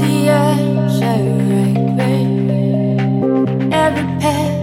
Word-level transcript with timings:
the 0.00 0.28
edge, 0.28 1.02
every 1.02 1.26
regret, 1.52 2.28
every 3.72 4.04
path. 4.20 4.59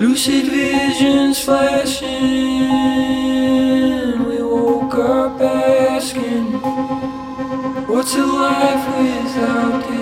Lucid 0.00 0.46
visions 0.46 1.44
flashing. 1.44 2.08
We 4.28 4.42
woke 4.42 4.94
up 4.94 5.40
asking, 5.40 6.52
What's 7.86 8.14
a 8.14 8.24
life 8.24 8.84
without 8.98 9.82
taking 9.82 9.99